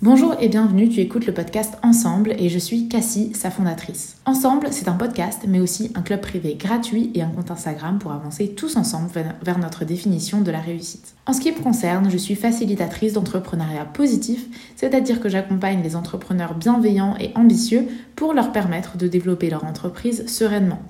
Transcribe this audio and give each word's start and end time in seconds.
Bonjour 0.00 0.36
et 0.38 0.48
bienvenue, 0.48 0.88
tu 0.88 1.00
écoutes 1.00 1.26
le 1.26 1.34
podcast 1.34 1.74
Ensemble 1.82 2.32
et 2.38 2.48
je 2.48 2.58
suis 2.60 2.86
Cassie, 2.86 3.32
sa 3.34 3.50
fondatrice. 3.50 4.16
Ensemble, 4.26 4.68
c'est 4.70 4.86
un 4.86 4.92
podcast 4.92 5.42
mais 5.48 5.58
aussi 5.58 5.90
un 5.96 6.02
club 6.02 6.20
privé 6.20 6.54
gratuit 6.54 7.10
et 7.16 7.22
un 7.22 7.30
compte 7.30 7.50
Instagram 7.50 7.98
pour 7.98 8.12
avancer 8.12 8.50
tous 8.50 8.76
ensemble 8.76 9.10
vers 9.42 9.58
notre 9.58 9.84
définition 9.84 10.40
de 10.40 10.52
la 10.52 10.60
réussite. 10.60 11.16
En 11.26 11.32
ce 11.32 11.40
qui 11.40 11.50
me 11.50 11.58
concerne, 11.58 12.12
je 12.12 12.16
suis 12.16 12.36
facilitatrice 12.36 13.14
d'entrepreneuriat 13.14 13.86
positif, 13.86 14.46
c'est-à-dire 14.76 15.20
que 15.20 15.28
j'accompagne 15.28 15.82
les 15.82 15.96
entrepreneurs 15.96 16.54
bienveillants 16.54 17.16
et 17.18 17.32
ambitieux 17.34 17.88
pour 18.14 18.34
leur 18.34 18.52
permettre 18.52 18.98
de 18.98 19.08
développer 19.08 19.50
leur 19.50 19.64
entreprise 19.64 20.28
sereinement. 20.28 20.80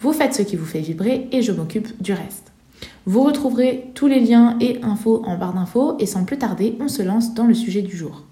Vous 0.00 0.12
faites 0.12 0.34
ce 0.34 0.42
qui 0.42 0.56
vous 0.56 0.66
fait 0.66 0.80
vibrer 0.80 1.28
et 1.30 1.42
je 1.42 1.52
m'occupe 1.52 2.02
du 2.02 2.14
reste. 2.14 2.50
Vous 3.06 3.22
retrouverez 3.22 3.92
tous 3.94 4.08
les 4.08 4.18
liens 4.18 4.56
et 4.60 4.80
infos 4.82 5.22
en 5.24 5.38
barre 5.38 5.54
d'infos 5.54 5.94
et 6.00 6.06
sans 6.06 6.24
plus 6.24 6.38
tarder, 6.38 6.76
on 6.80 6.88
se 6.88 7.02
lance 7.02 7.32
dans 7.32 7.46
le 7.46 7.54
sujet 7.54 7.82
du 7.82 7.96
jour. 7.96 8.24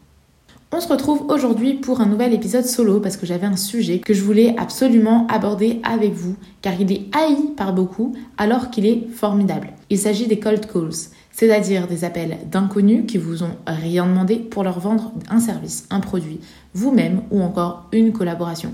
On 0.71 0.81
se 0.81 0.89
retrouve 0.89 1.25
aujourd'hui 1.31 1.73
pour 1.73 2.03
un 2.03 2.07
nouvel 2.07 2.35
épisode 2.35 2.67
solo 2.67 3.01
parce 3.01 3.17
que 3.17 3.25
j'avais 3.25 3.47
un 3.47 3.57
sujet 3.57 4.01
que 4.01 4.13
je 4.13 4.23
voulais 4.23 4.55
absolument 4.59 5.27
aborder 5.29 5.81
avec 5.83 6.13
vous 6.13 6.37
car 6.61 6.79
il 6.79 6.93
est 6.93 7.07
haï 7.17 7.55
par 7.57 7.73
beaucoup 7.73 8.15
alors 8.37 8.69
qu'il 8.69 8.85
est 8.85 9.09
formidable. 9.09 9.71
Il 9.89 9.99
s'agit 9.99 10.27
des 10.27 10.39
cold 10.39 10.71
calls, 10.71 10.93
c'est-à-dire 11.33 11.87
des 11.87 12.05
appels 12.05 12.37
d'inconnus 12.51 13.07
qui 13.09 13.17
vous 13.17 13.43
ont 13.43 13.57
rien 13.67 14.05
demandé 14.05 14.37
pour 14.37 14.63
leur 14.63 14.79
vendre 14.79 15.11
un 15.31 15.41
service, 15.41 15.87
un 15.89 16.01
produit, 16.01 16.39
vous-même 16.75 17.23
ou 17.31 17.41
encore 17.41 17.89
une 17.93 18.13
collaboration. 18.13 18.73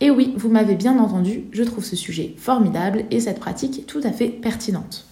Et 0.00 0.10
oui, 0.10 0.34
vous 0.36 0.48
m'avez 0.48 0.74
bien 0.74 0.98
entendu, 0.98 1.44
je 1.52 1.62
trouve 1.62 1.84
ce 1.84 1.94
sujet 1.94 2.34
formidable 2.36 3.04
et 3.12 3.20
cette 3.20 3.38
pratique 3.38 3.86
tout 3.86 4.00
à 4.02 4.10
fait 4.10 4.28
pertinente. 4.28 5.07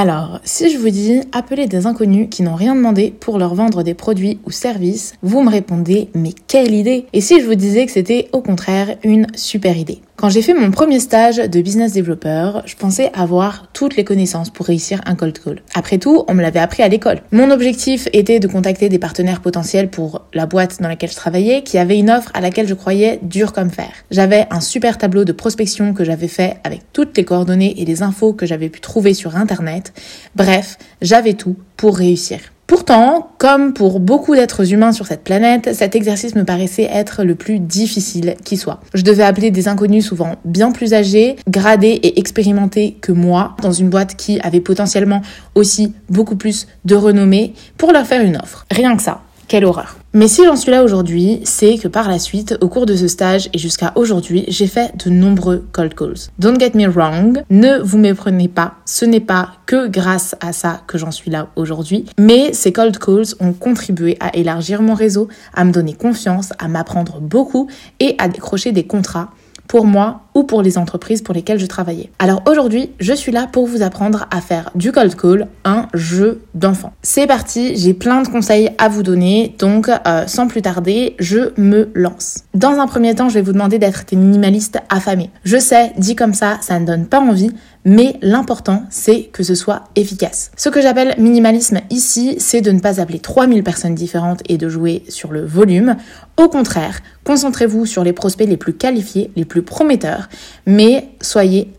Alors, 0.00 0.38
si 0.44 0.70
je 0.70 0.78
vous 0.78 0.90
dis 0.90 1.22
appeler 1.32 1.66
des 1.66 1.86
inconnus 1.86 2.28
qui 2.30 2.44
n'ont 2.44 2.54
rien 2.54 2.76
demandé 2.76 3.12
pour 3.18 3.36
leur 3.36 3.56
vendre 3.56 3.82
des 3.82 3.94
produits 3.94 4.38
ou 4.46 4.52
services, 4.52 5.14
vous 5.24 5.42
me 5.42 5.50
répondez 5.50 6.08
mais 6.14 6.30
quelle 6.46 6.72
idée! 6.72 7.06
Et 7.12 7.20
si 7.20 7.40
je 7.40 7.46
vous 7.46 7.56
disais 7.56 7.84
que 7.84 7.90
c'était 7.90 8.28
au 8.32 8.40
contraire 8.40 8.96
une 9.02 9.26
super 9.34 9.76
idée? 9.76 10.00
Quand 10.18 10.30
j'ai 10.30 10.42
fait 10.42 10.52
mon 10.52 10.72
premier 10.72 10.98
stage 10.98 11.36
de 11.36 11.60
business 11.60 11.92
developer, 11.92 12.62
je 12.64 12.74
pensais 12.74 13.12
avoir 13.14 13.68
toutes 13.72 13.94
les 13.94 14.02
connaissances 14.02 14.50
pour 14.50 14.66
réussir 14.66 15.00
un 15.06 15.14
cold 15.14 15.38
call. 15.38 15.62
Après 15.74 15.98
tout, 15.98 16.24
on 16.26 16.34
me 16.34 16.42
l'avait 16.42 16.58
appris 16.58 16.82
à 16.82 16.88
l'école. 16.88 17.20
Mon 17.30 17.52
objectif 17.52 18.08
était 18.12 18.40
de 18.40 18.48
contacter 18.48 18.88
des 18.88 18.98
partenaires 18.98 19.40
potentiels 19.40 19.88
pour 19.88 20.22
la 20.34 20.46
boîte 20.46 20.82
dans 20.82 20.88
laquelle 20.88 21.10
je 21.10 21.14
travaillais 21.14 21.62
qui 21.62 21.78
avait 21.78 21.96
une 21.96 22.10
offre 22.10 22.32
à 22.34 22.40
laquelle 22.40 22.66
je 22.66 22.74
croyais 22.74 23.20
dur 23.22 23.52
comme 23.52 23.70
fer. 23.70 23.92
J'avais 24.10 24.48
un 24.50 24.60
super 24.60 24.98
tableau 24.98 25.24
de 25.24 25.30
prospection 25.30 25.94
que 25.94 26.02
j'avais 26.02 26.26
fait 26.26 26.56
avec 26.64 26.80
toutes 26.92 27.16
les 27.16 27.24
coordonnées 27.24 27.80
et 27.80 27.84
les 27.84 28.02
infos 28.02 28.32
que 28.32 28.44
j'avais 28.44 28.70
pu 28.70 28.80
trouver 28.80 29.14
sur 29.14 29.36
internet. 29.36 29.92
Bref, 30.34 30.78
j'avais 31.00 31.34
tout 31.34 31.54
pour 31.76 31.96
réussir. 31.96 32.40
Pourtant, 32.68 33.30
comme 33.38 33.72
pour 33.72 33.98
beaucoup 33.98 34.34
d'êtres 34.34 34.74
humains 34.74 34.92
sur 34.92 35.06
cette 35.06 35.24
planète, 35.24 35.74
cet 35.74 35.96
exercice 35.96 36.34
me 36.34 36.44
paraissait 36.44 36.86
être 36.92 37.24
le 37.24 37.34
plus 37.34 37.60
difficile 37.60 38.36
qui 38.44 38.58
soit. 38.58 38.80
Je 38.92 39.02
devais 39.02 39.22
appeler 39.22 39.50
des 39.50 39.68
inconnus 39.68 40.04
souvent 40.04 40.34
bien 40.44 40.70
plus 40.70 40.92
âgés, 40.92 41.36
gradés 41.48 41.98
et 42.02 42.18
expérimentés 42.18 42.98
que 43.00 43.10
moi, 43.10 43.56
dans 43.62 43.72
une 43.72 43.88
boîte 43.88 44.16
qui 44.16 44.38
avait 44.40 44.60
potentiellement 44.60 45.22
aussi 45.54 45.94
beaucoup 46.10 46.36
plus 46.36 46.66
de 46.84 46.94
renommée, 46.94 47.54
pour 47.78 47.90
leur 47.90 48.06
faire 48.06 48.20
une 48.20 48.36
offre. 48.36 48.66
Rien 48.70 48.96
que 48.96 49.02
ça. 49.02 49.22
Quelle 49.48 49.64
horreur. 49.64 49.96
Mais 50.14 50.26
si 50.26 50.42
j'en 50.42 50.56
suis 50.56 50.70
là 50.70 50.84
aujourd'hui, 50.84 51.42
c'est 51.44 51.76
que 51.76 51.86
par 51.86 52.08
la 52.08 52.18
suite, 52.18 52.56
au 52.62 52.68
cours 52.68 52.86
de 52.86 52.96
ce 52.96 53.08
stage 53.08 53.50
et 53.52 53.58
jusqu'à 53.58 53.92
aujourd'hui, 53.94 54.46
j'ai 54.48 54.66
fait 54.66 54.96
de 55.04 55.10
nombreux 55.10 55.66
cold 55.72 55.94
calls. 55.94 56.30
Don't 56.38 56.58
get 56.58 56.72
me 56.74 56.88
wrong, 56.88 57.42
ne 57.50 57.76
vous 57.82 57.98
méprenez 57.98 58.48
pas, 58.48 58.76
ce 58.86 59.04
n'est 59.04 59.20
pas 59.20 59.50
que 59.66 59.86
grâce 59.86 60.34
à 60.40 60.54
ça 60.54 60.80
que 60.86 60.96
j'en 60.96 61.10
suis 61.10 61.30
là 61.30 61.48
aujourd'hui, 61.56 62.06
mais 62.18 62.54
ces 62.54 62.72
cold 62.72 62.98
calls 62.98 63.34
ont 63.38 63.52
contribué 63.52 64.16
à 64.18 64.34
élargir 64.34 64.80
mon 64.80 64.94
réseau, 64.94 65.28
à 65.52 65.64
me 65.66 65.72
donner 65.72 65.92
confiance, 65.92 66.54
à 66.58 66.68
m'apprendre 66.68 67.20
beaucoup 67.20 67.68
et 68.00 68.14
à 68.16 68.28
décrocher 68.28 68.72
des 68.72 68.86
contrats 68.86 69.28
pour 69.68 69.86
moi 69.86 70.22
ou 70.34 70.44
pour 70.44 70.62
les 70.62 70.78
entreprises 70.78 71.22
pour 71.22 71.34
lesquelles 71.34 71.58
je 71.58 71.66
travaillais. 71.66 72.10
Alors 72.18 72.42
aujourd'hui, 72.48 72.90
je 72.98 73.12
suis 73.12 73.32
là 73.32 73.46
pour 73.50 73.66
vous 73.66 73.82
apprendre 73.82 74.26
à 74.30 74.40
faire 74.40 74.70
du 74.74 74.92
cold 74.92 75.14
call, 75.14 75.48
un 75.64 75.86
jeu 75.94 76.40
d'enfant. 76.54 76.92
C'est 77.02 77.26
parti, 77.26 77.76
j'ai 77.76 77.94
plein 77.94 78.22
de 78.22 78.28
conseils 78.28 78.70
à 78.78 78.88
vous 78.88 79.02
donner, 79.02 79.54
donc 79.58 79.88
euh, 79.88 80.26
sans 80.26 80.48
plus 80.48 80.62
tarder, 80.62 81.14
je 81.18 81.52
me 81.60 81.90
lance. 81.94 82.44
Dans 82.54 82.80
un 82.80 82.86
premier 82.86 83.14
temps, 83.14 83.28
je 83.28 83.34
vais 83.34 83.42
vous 83.42 83.52
demander 83.52 83.78
d'être 83.78 84.04
des 84.06 84.16
minimalistes 84.16 84.80
affamés. 84.88 85.30
Je 85.44 85.58
sais, 85.58 85.92
dit 85.98 86.16
comme 86.16 86.34
ça, 86.34 86.58
ça 86.60 86.78
ne 86.80 86.86
donne 86.86 87.06
pas 87.06 87.20
envie, 87.20 87.50
mais 87.84 88.16
l'important, 88.22 88.84
c'est 88.90 89.24
que 89.24 89.42
ce 89.42 89.54
soit 89.54 89.84
efficace. 89.96 90.50
Ce 90.56 90.68
que 90.68 90.80
j'appelle 90.80 91.14
minimalisme 91.18 91.80
ici, 91.90 92.36
c'est 92.38 92.60
de 92.60 92.70
ne 92.70 92.80
pas 92.80 93.00
appeler 93.00 93.18
3000 93.18 93.62
personnes 93.62 93.94
différentes 93.94 94.42
et 94.48 94.58
de 94.58 94.68
jouer 94.68 95.04
sur 95.08 95.32
le 95.32 95.44
volume. 95.44 95.96
Au 96.36 96.48
contraire, 96.48 97.00
concentrez-vous 97.24 97.86
sur 97.86 98.04
les 98.04 98.12
prospects 98.12 98.48
les 98.48 98.56
plus 98.56 98.74
qualifiés, 98.74 99.30
les 99.36 99.44
plus 99.44 99.62
prometteurs, 99.62 100.28
mais 100.66 101.08
soyez 101.20 101.72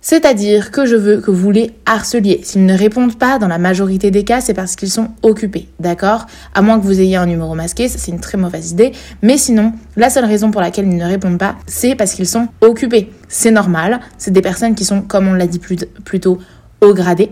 C'est-à-dire 0.00 0.70
que 0.70 0.84
je 0.84 0.94
veux 0.94 1.20
que 1.20 1.30
vous 1.30 1.50
les 1.50 1.70
harceliez. 1.86 2.40
S'ils 2.42 2.66
ne 2.66 2.76
répondent 2.76 3.18
pas, 3.18 3.38
dans 3.38 3.48
la 3.48 3.58
majorité 3.58 4.10
des 4.10 4.22
cas, 4.22 4.40
c'est 4.40 4.52
parce 4.52 4.76
qu'ils 4.76 4.90
sont 4.90 5.08
occupés, 5.22 5.68
d'accord? 5.80 6.26
À 6.54 6.60
moins 6.60 6.78
que 6.78 6.84
vous 6.84 7.00
ayez 7.00 7.16
un 7.16 7.26
numéro 7.26 7.54
masqué, 7.54 7.88
c'est 7.88 8.10
une 8.10 8.20
très 8.20 8.36
mauvaise 8.36 8.72
idée. 8.72 8.92
Mais 9.22 9.38
sinon, 9.38 9.72
la 9.96 10.10
seule 10.10 10.26
raison 10.26 10.50
pour 10.50 10.60
laquelle 10.60 10.86
ils 10.86 10.96
ne 10.96 11.04
répondent 11.04 11.38
pas, 11.38 11.56
c'est 11.66 11.94
parce 11.94 12.12
qu'ils 12.12 12.28
sont 12.28 12.48
occupés. 12.60 13.10
C'est 13.28 13.50
normal, 13.50 14.00
c'est 14.18 14.32
des 14.32 14.42
personnes 14.42 14.74
qui 14.74 14.84
sont, 14.84 15.00
comme 15.00 15.28
on 15.28 15.34
l'a 15.34 15.46
dit 15.46 15.58
plus, 15.58 15.78
plutôt, 16.04 16.38
au 16.80 16.92
gradé. 16.92 17.30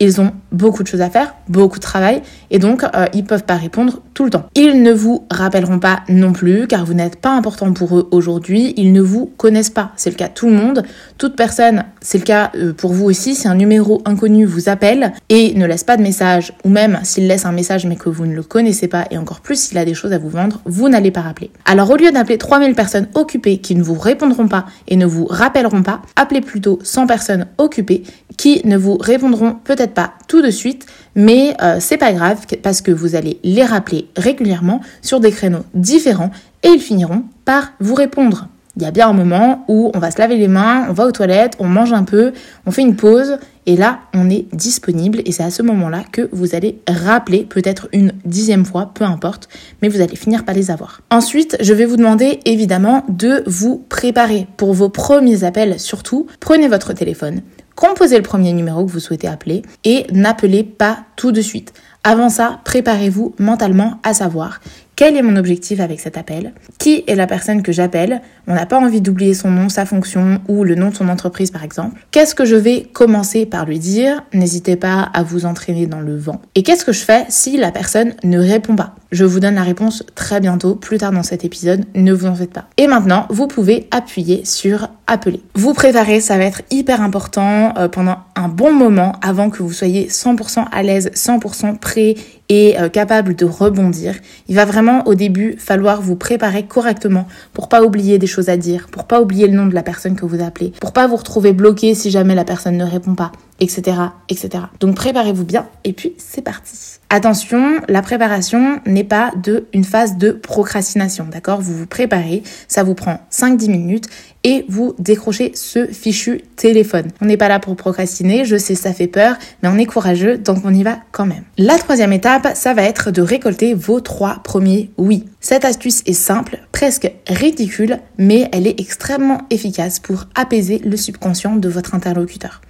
Ils 0.00 0.20
ont 0.20 0.32
beaucoup 0.52 0.82
de 0.82 0.88
choses 0.88 1.00
à 1.00 1.10
faire, 1.10 1.34
beaucoup 1.48 1.78
de 1.78 1.82
travail, 1.82 2.22
et 2.50 2.58
donc 2.58 2.84
euh, 2.84 3.06
ils 3.14 3.24
peuvent 3.24 3.44
pas 3.44 3.56
répondre 3.56 4.00
tout 4.14 4.24
le 4.24 4.30
temps. 4.30 4.46
Ils 4.54 4.82
ne 4.82 4.92
vous 4.92 5.26
rappelleront 5.30 5.80
pas 5.80 6.00
non 6.08 6.32
plus, 6.32 6.66
car 6.66 6.84
vous 6.84 6.94
n'êtes 6.94 7.16
pas 7.16 7.30
important 7.30 7.72
pour 7.72 7.98
eux 7.98 8.08
aujourd'hui. 8.12 8.74
Ils 8.76 8.92
ne 8.92 9.00
vous 9.00 9.26
connaissent 9.36 9.70
pas. 9.70 9.90
C'est 9.96 10.10
le 10.10 10.16
cas 10.16 10.28
tout 10.28 10.46
le 10.46 10.52
monde. 10.52 10.84
Toute 11.18 11.34
personne, 11.34 11.84
c'est 12.00 12.18
le 12.18 12.24
cas 12.24 12.52
euh, 12.54 12.72
pour 12.72 12.92
vous 12.92 13.06
aussi. 13.06 13.34
Si 13.34 13.48
un 13.48 13.56
numéro 13.56 14.00
inconnu 14.04 14.44
vous 14.44 14.68
appelle 14.68 15.12
et 15.28 15.54
ne 15.54 15.66
laisse 15.66 15.84
pas 15.84 15.96
de 15.96 16.02
message, 16.02 16.52
ou 16.64 16.68
même 16.68 17.00
s'il 17.02 17.26
laisse 17.26 17.44
un 17.44 17.52
message 17.52 17.84
mais 17.86 17.96
que 17.96 18.08
vous 18.08 18.26
ne 18.26 18.34
le 18.34 18.42
connaissez 18.42 18.86
pas, 18.86 19.06
et 19.10 19.18
encore 19.18 19.40
plus 19.40 19.60
s'il 19.60 19.78
a 19.78 19.84
des 19.84 19.94
choses 19.94 20.12
à 20.12 20.18
vous 20.18 20.30
vendre, 20.30 20.60
vous 20.64 20.88
n'allez 20.88 21.10
pas 21.10 21.22
rappeler. 21.22 21.50
Alors 21.64 21.90
au 21.90 21.96
lieu 21.96 22.12
d'appeler 22.12 22.38
3000 22.38 22.74
personnes 22.74 23.08
occupées 23.14 23.58
qui 23.58 23.74
ne 23.74 23.82
vous 23.82 23.98
répondront 23.98 24.48
pas 24.48 24.66
et 24.86 24.96
ne 24.96 25.06
vous 25.06 25.26
rappelleront 25.26 25.82
pas, 25.82 26.02
appelez 26.14 26.40
plutôt 26.40 26.78
100 26.82 27.06
personnes 27.06 27.46
occupées 27.58 28.04
qui 28.36 28.62
ne 28.64 28.76
vous 28.76 28.96
répondront 28.96 29.56
peut-être 29.64 29.77
pas 29.86 30.14
tout 30.26 30.42
de 30.42 30.50
suite, 30.50 30.86
mais 31.14 31.54
euh, 31.62 31.76
c'est 31.80 31.96
pas 31.96 32.12
grave 32.12 32.44
parce 32.62 32.82
que 32.82 32.90
vous 32.90 33.14
allez 33.14 33.38
les 33.44 33.64
rappeler 33.64 34.08
régulièrement 34.16 34.80
sur 35.02 35.20
des 35.20 35.30
créneaux 35.30 35.64
différents 35.74 36.30
et 36.62 36.68
ils 36.68 36.80
finiront 36.80 37.24
par 37.44 37.72
vous 37.80 37.94
répondre. 37.94 38.48
Il 38.78 38.84
y 38.84 38.86
a 38.86 38.92
bien 38.92 39.08
un 39.08 39.12
moment 39.12 39.64
où 39.66 39.90
on 39.92 39.98
va 39.98 40.12
se 40.12 40.18
laver 40.18 40.36
les 40.36 40.46
mains, 40.46 40.86
on 40.88 40.92
va 40.92 41.06
aux 41.06 41.10
toilettes, 41.10 41.54
on 41.58 41.66
mange 41.66 41.92
un 41.92 42.04
peu, 42.04 42.32
on 42.64 42.70
fait 42.70 42.82
une 42.82 42.94
pause 42.94 43.38
et 43.66 43.76
là 43.76 43.98
on 44.14 44.30
est 44.30 44.46
disponible 44.54 45.20
et 45.24 45.32
c'est 45.32 45.42
à 45.42 45.50
ce 45.50 45.62
moment-là 45.62 46.04
que 46.12 46.28
vous 46.30 46.54
allez 46.54 46.78
rappeler 46.88 47.44
peut-être 47.44 47.88
une 47.92 48.12
dixième 48.24 48.64
fois, 48.64 48.92
peu 48.94 49.02
importe, 49.02 49.48
mais 49.82 49.88
vous 49.88 50.00
allez 50.00 50.14
finir 50.14 50.44
par 50.44 50.54
les 50.54 50.70
avoir. 50.70 51.00
Ensuite, 51.10 51.56
je 51.60 51.74
vais 51.74 51.86
vous 51.86 51.96
demander 51.96 52.38
évidemment 52.44 53.04
de 53.08 53.42
vous 53.46 53.84
préparer 53.88 54.46
pour 54.56 54.74
vos 54.74 54.90
premiers 54.90 55.42
appels 55.42 55.80
surtout. 55.80 56.28
Prenez 56.38 56.68
votre 56.68 56.92
téléphone, 56.92 57.42
composez 57.78 58.16
le 58.16 58.24
premier 58.24 58.52
numéro 58.52 58.84
que 58.84 58.90
vous 58.90 58.98
souhaitez 58.98 59.28
appeler 59.28 59.62
et 59.84 60.04
n'appelez 60.12 60.64
pas 60.64 61.04
tout 61.14 61.30
de 61.30 61.40
suite. 61.40 61.72
Avant 62.02 62.28
ça, 62.28 62.60
préparez-vous 62.64 63.36
mentalement 63.38 64.00
à 64.02 64.14
savoir 64.14 64.60
quel 64.98 65.16
est 65.16 65.22
mon 65.22 65.36
objectif 65.36 65.78
avec 65.78 66.00
cet 66.00 66.18
appel 66.18 66.54
Qui 66.78 67.04
est 67.06 67.14
la 67.14 67.28
personne 67.28 67.62
que 67.62 67.70
j'appelle 67.70 68.20
On 68.48 68.54
n'a 68.56 68.66
pas 68.66 68.80
envie 68.80 69.00
d'oublier 69.00 69.32
son 69.32 69.48
nom, 69.48 69.68
sa 69.68 69.86
fonction 69.86 70.40
ou 70.48 70.64
le 70.64 70.74
nom 70.74 70.90
de 70.90 70.96
son 70.96 71.08
entreprise 71.08 71.52
par 71.52 71.62
exemple. 71.62 72.04
Qu'est-ce 72.10 72.34
que 72.34 72.44
je 72.44 72.56
vais 72.56 72.82
commencer 72.82 73.46
par 73.46 73.64
lui 73.64 73.78
dire? 73.78 74.24
N'hésitez 74.34 74.74
pas 74.74 75.08
à 75.14 75.22
vous 75.22 75.46
entraîner 75.46 75.86
dans 75.86 76.00
le 76.00 76.16
vent. 76.16 76.42
Et 76.56 76.64
qu'est-ce 76.64 76.84
que 76.84 76.90
je 76.90 77.04
fais 77.04 77.26
si 77.28 77.56
la 77.58 77.70
personne 77.70 78.14
ne 78.24 78.40
répond 78.40 78.74
pas? 78.74 78.96
Je 79.10 79.24
vous 79.24 79.40
donne 79.40 79.54
la 79.54 79.62
réponse 79.62 80.04
très 80.14 80.38
bientôt, 80.38 80.74
plus 80.74 80.98
tard 80.98 81.12
dans 81.12 81.22
cet 81.22 81.42
épisode, 81.42 81.86
ne 81.94 82.12
vous 82.12 82.26
en 82.26 82.34
faites 82.34 82.52
pas. 82.52 82.66
Et 82.76 82.86
maintenant, 82.86 83.26
vous 83.30 83.46
pouvez 83.46 83.88
appuyer 83.90 84.44
sur 84.44 84.88
appeler. 85.06 85.40
Vous 85.54 85.72
préparez, 85.72 86.20
ça 86.20 86.36
va 86.36 86.44
être 86.44 86.60
hyper 86.70 87.00
important 87.00 87.72
euh, 87.78 87.88
pendant 87.88 88.18
un 88.36 88.48
bon 88.48 88.70
moment 88.70 89.14
avant 89.22 89.48
que 89.48 89.62
vous 89.62 89.72
soyez 89.72 90.08
100% 90.08 90.66
à 90.70 90.82
l'aise, 90.82 91.10
100% 91.14 91.78
prêt 91.78 92.16
et 92.50 92.78
euh, 92.78 92.90
capable 92.90 93.34
de 93.34 93.46
rebondir. 93.46 94.14
Il 94.48 94.56
va 94.56 94.66
vraiment 94.66 95.06
au 95.06 95.14
début 95.14 95.56
falloir 95.58 96.02
vous 96.02 96.16
préparer 96.16 96.64
correctement 96.64 97.26
pour 97.54 97.70
pas 97.70 97.82
oublier 97.82 98.18
des 98.18 98.26
choses 98.26 98.50
à 98.50 98.58
dire, 98.58 98.88
pour 98.92 99.04
pas 99.04 99.22
oublier 99.22 99.46
le 99.46 99.56
nom 99.56 99.66
de 99.66 99.74
la 99.74 99.82
personne 99.82 100.16
que 100.16 100.26
vous 100.26 100.42
appelez, 100.42 100.74
pour 100.80 100.92
pas 100.92 101.06
vous 101.06 101.16
retrouver 101.16 101.54
bloqué 101.54 101.94
si 101.94 102.10
jamais 102.10 102.34
la 102.34 102.44
personne 102.44 102.76
ne 102.76 102.84
répond 102.84 103.14
pas. 103.14 103.32
Etc., 103.60 103.96
etc. 104.28 104.64
Donc 104.80 104.94
préparez-vous 104.94 105.44
bien 105.44 105.66
et 105.84 105.92
puis 105.92 106.14
c'est 106.18 106.42
parti. 106.42 106.98
Attention, 107.10 107.80
la 107.88 108.02
préparation 108.02 108.80
n'est 108.86 109.04
pas 109.04 109.32
de 109.42 109.66
une 109.72 109.84
phase 109.84 110.16
de 110.16 110.30
procrastination, 110.30 111.26
d'accord? 111.30 111.60
Vous 111.60 111.76
vous 111.76 111.86
préparez, 111.86 112.42
ça 112.68 112.82
vous 112.82 112.94
prend 112.94 113.20
5-10 113.30 113.70
minutes 113.70 114.08
et 114.44 114.64
vous 114.68 114.94
décrochez 114.98 115.52
ce 115.54 115.86
fichu 115.86 116.42
téléphone. 116.56 117.08
On 117.20 117.26
n'est 117.26 117.36
pas 117.36 117.48
là 117.48 117.58
pour 117.58 117.76
procrastiner, 117.76 118.44
je 118.44 118.56
sais 118.56 118.74
ça 118.74 118.92
fait 118.92 119.06
peur, 119.06 119.36
mais 119.62 119.68
on 119.68 119.78
est 119.78 119.86
courageux, 119.86 120.38
donc 120.38 120.58
on 120.64 120.74
y 120.74 120.82
va 120.82 120.98
quand 121.12 121.26
même. 121.26 121.44
La 121.56 121.78
troisième 121.78 122.12
étape, 122.12 122.48
ça 122.54 122.74
va 122.74 122.82
être 122.82 123.10
de 123.10 123.22
récolter 123.22 123.74
vos 123.74 124.00
trois 124.00 124.40
premiers 124.44 124.90
oui. 124.96 125.24
Cette 125.40 125.64
astuce 125.64 126.02
est 126.06 126.12
simple, 126.12 126.58
presque 126.72 127.10
ridicule, 127.28 127.98
mais 128.18 128.48
elle 128.52 128.66
est 128.66 128.80
extrêmement 128.80 129.42
efficace 129.50 130.00
pour 130.00 130.26
apaiser 130.34 130.78
le 130.78 130.96
subconscient 130.96 131.56
de 131.56 131.68
votre 131.68 131.94
interlocuteur. 131.94 132.60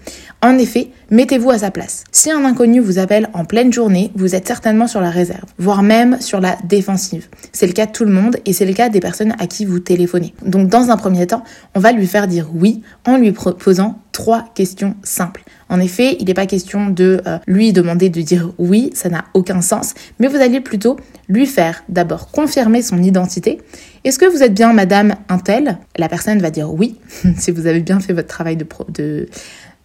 En 0.40 0.56
effet, 0.56 0.90
mettez-vous 1.10 1.50
à 1.50 1.58
sa 1.58 1.72
place. 1.72 2.04
Si 2.12 2.30
un 2.30 2.44
inconnu 2.44 2.78
vous 2.78 3.00
appelle 3.00 3.28
en 3.32 3.44
pleine 3.44 3.72
journée, 3.72 4.12
vous 4.14 4.36
êtes 4.36 4.46
certainement 4.46 4.86
sur 4.86 5.00
la 5.00 5.10
réserve, 5.10 5.46
voire 5.58 5.82
même 5.82 6.20
sur 6.20 6.40
la 6.40 6.56
défensive. 6.64 7.26
C'est 7.52 7.66
le 7.66 7.72
cas 7.72 7.86
de 7.86 7.92
tout 7.92 8.04
le 8.04 8.12
monde 8.12 8.36
et 8.46 8.52
c'est 8.52 8.64
le 8.64 8.72
cas 8.72 8.88
des 8.88 9.00
personnes 9.00 9.34
à 9.40 9.48
qui 9.48 9.64
vous 9.64 9.80
téléphonez. 9.80 10.34
Donc 10.44 10.68
dans 10.68 10.90
un 10.90 10.96
premier 10.96 11.26
temps, 11.26 11.42
on 11.74 11.80
va 11.80 11.92
lui 11.92 12.06
faire 12.06 12.26
dire 12.26 12.48
oui 12.54 12.82
en 13.06 13.16
lui 13.16 13.32
proposant 13.32 13.98
trois 14.12 14.44
questions 14.54 14.96
simples. 15.02 15.42
En 15.68 15.80
effet, 15.80 16.16
il 16.18 16.26
n'est 16.26 16.34
pas 16.34 16.46
question 16.46 16.88
de 16.88 17.20
euh, 17.26 17.38
lui 17.46 17.72
demander 17.72 18.08
de 18.08 18.20
dire 18.20 18.50
oui, 18.58 18.90
ça 18.94 19.08
n'a 19.08 19.24
aucun 19.34 19.60
sens, 19.60 19.94
mais 20.18 20.26
vous 20.26 20.36
allez 20.36 20.60
plutôt 20.60 20.96
lui 21.28 21.46
faire 21.46 21.84
d'abord 21.88 22.30
confirmer 22.30 22.82
son 22.82 23.02
identité. 23.02 23.60
Est-ce 24.04 24.18
que 24.18 24.26
vous 24.26 24.42
êtes 24.42 24.54
bien 24.54 24.72
madame 24.72 25.14
Intel? 25.28 25.78
La 25.96 26.08
personne 26.08 26.40
va 26.40 26.50
dire 26.50 26.72
oui, 26.72 26.96
si 27.36 27.50
vous 27.50 27.66
avez 27.66 27.80
bien 27.80 28.00
fait 28.00 28.12
votre 28.12 28.28
travail 28.28 28.56
de, 28.56 29.28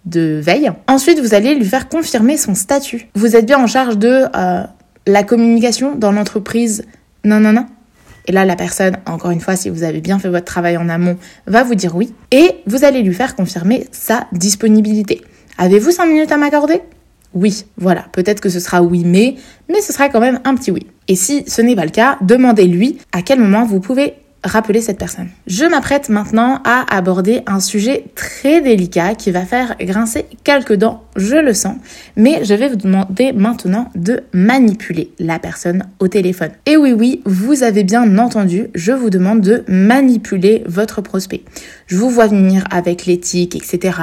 de, 0.06 0.42
veille. 0.44 0.72
Ensuite, 0.88 1.20
vous 1.20 1.34
allez 1.34 1.56
lui 1.56 1.66
faire 1.66 1.90
confirmer 1.90 2.38
son 2.38 2.56
statut. 2.56 3.10
Vous 3.16 3.36
êtes 3.36 3.46
bien 3.46 3.60
en 3.60 3.68
charge 3.68 3.98
de 3.98 4.26
euh, 4.36 4.64
la 5.06 5.24
communication 5.24 5.96
dans 5.96 6.12
l'entreprise? 6.12 6.86
Non, 7.24 7.40
non, 7.40 7.54
non. 7.54 7.66
Et 8.26 8.32
là, 8.32 8.46
la 8.46 8.56
personne, 8.56 8.98
encore 9.06 9.32
une 9.32 9.42
fois, 9.42 9.56
si 9.56 9.70
vous 9.70 9.84
avez 9.84 10.02
bien 10.02 10.20
fait 10.20 10.30
votre 10.30 10.46
travail 10.46 10.78
en 10.78 10.90
amont, 10.90 11.18
va 11.46 11.64
vous 11.64 11.76
dire 11.76 11.96
oui. 11.96 12.14
Et 12.32 12.52
vous 12.68 12.86
allez 12.86 13.02
lui 13.02 13.14
faire 13.14 13.36
confirmer 13.36 13.88
sa 13.92 14.28
disponibilité. 14.32 15.22
Avez-vous 15.58 15.92
5 15.92 16.06
minutes 16.06 16.32
à 16.32 16.38
m'accorder? 16.38 16.82
Oui, 17.34 17.66
voilà. 17.78 18.06
Peut-être 18.14 18.40
que 18.42 18.50
ce 18.50 18.60
sera 18.60 18.82
oui, 18.82 19.04
mais, 19.06 19.36
mais 19.70 19.82
ce 19.82 19.92
sera 19.92 20.10
quand 20.10 20.20
même 20.20 20.40
un 20.46 20.56
petit 20.56 20.72
oui. 20.72 20.88
Et 21.08 21.16
si 21.16 21.44
ce 21.48 21.62
n'est 21.62 21.76
pas 21.76 21.86
le 21.86 21.92
cas, 21.92 22.18
demandez-lui 22.22 23.00
à 23.12 23.22
quel 23.22 23.40
moment 23.40 23.66
vous 23.66 23.80
pouvez 23.80 24.14
rappeler 24.44 24.82
cette 24.82 24.98
personne. 24.98 25.30
Je 25.48 25.66
m'apprête 25.66 26.10
maintenant 26.10 26.62
à 26.64 26.86
aborder 26.96 27.42
un 27.48 27.60
sujet 27.60 28.06
très 28.16 28.62
délicat 28.62 29.16
qui 29.16 29.32
va 29.32 29.46
faire 29.46 29.76
grincer 29.80 30.26
quelques 30.44 30.74
dents, 30.74 31.04
je 31.16 31.36
le 31.36 31.54
sens, 31.54 31.78
mais 32.16 32.44
je 32.44 32.54
vais 32.54 32.70
vous 32.70 32.76
demander 32.76 33.32
maintenant 33.34 33.90
de 33.96 34.24
manipuler 34.34 35.12
la 35.20 35.40
personne 35.40 35.86
au 36.00 36.08
téléphone. 36.08 36.52
Et 36.66 36.78
oui, 36.78 36.94
oui, 36.94 37.22
vous 37.26 37.64
avez 37.64 37.84
bien 37.84 38.18
entendu, 38.18 38.68
je 38.76 38.92
vous 38.92 39.10
demande 39.10 39.42
de 39.42 39.64
manipuler 39.68 40.64
votre 40.68 41.02
prospect. 41.02 41.44
Je 41.88 41.98
vous 41.98 42.10
vois 42.10 42.28
venir 42.28 42.64
avec 42.72 43.06
l'éthique, 43.06 43.56
etc. 43.56 43.98